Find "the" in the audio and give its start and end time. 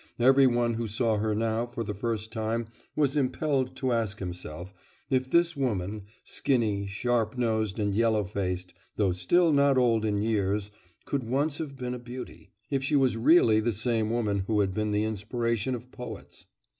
1.83-1.93, 13.59-13.73, 14.91-15.03